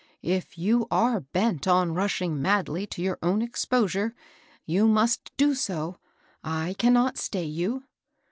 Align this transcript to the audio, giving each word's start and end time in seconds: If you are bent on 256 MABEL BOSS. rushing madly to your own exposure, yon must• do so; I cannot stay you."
If 0.23 0.57
you 0.57 0.87
are 0.89 1.19
bent 1.19 1.67
on 1.67 1.89
256 1.89 1.91
MABEL 1.91 1.93
BOSS. 1.93 2.01
rushing 2.35 2.41
madly 2.41 2.87
to 2.87 3.01
your 3.03 3.19
own 3.21 3.43
exposure, 3.43 4.15
yon 4.65 4.93
must• 4.93 5.25
do 5.37 5.53
so; 5.53 5.99
I 6.43 6.73
cannot 6.79 7.19
stay 7.19 7.45
you." 7.45 7.83